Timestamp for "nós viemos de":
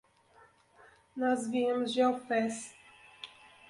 1.15-2.01